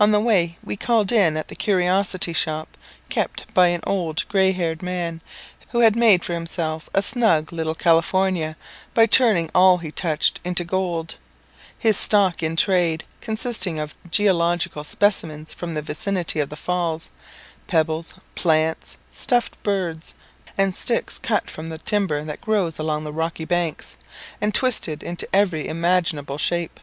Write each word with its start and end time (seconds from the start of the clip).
On 0.00 0.10
the 0.10 0.18
way 0.18 0.58
we 0.64 0.76
called 0.76 1.12
in 1.12 1.36
at 1.36 1.46
the 1.46 1.54
Curiosity 1.54 2.32
Shop, 2.32 2.76
kept 3.08 3.46
by 3.54 3.68
an 3.68 3.82
old 3.86 4.26
grey 4.26 4.50
haired 4.50 4.82
man, 4.82 5.20
who 5.68 5.78
had 5.78 5.94
made 5.94 6.24
for 6.24 6.34
himself 6.34 6.90
a 6.92 7.00
snug 7.00 7.52
little 7.52 7.76
California 7.76 8.56
by 8.94 9.06
turning 9.06 9.50
all 9.54 9.78
he 9.78 9.92
touched 9.92 10.40
into 10.42 10.64
gold; 10.64 11.14
his 11.78 11.96
stock 11.96 12.42
in 12.42 12.56
trade 12.56 13.04
consisting 13.20 13.78
of 13.78 13.94
geological 14.10 14.82
specimens 14.82 15.52
from 15.52 15.74
the 15.74 15.82
vicinity 15.82 16.40
of 16.40 16.48
the 16.48 16.56
Falls 16.56 17.10
pebbles, 17.68 18.14
plants, 18.34 18.98
stuffed 19.12 19.62
birds, 19.62 20.14
beasts, 20.40 20.52
and 20.58 20.74
sticks 20.74 21.16
cut 21.16 21.48
from 21.48 21.68
the 21.68 21.78
timber 21.78 22.24
that 22.24 22.40
grows 22.40 22.80
along 22.80 23.04
the 23.04 23.12
rocky 23.12 23.44
banks, 23.44 23.96
and 24.40 24.52
twisted 24.52 25.04
into 25.04 25.28
every 25.32 25.68
imaginable 25.68 26.38
shape. 26.38 26.80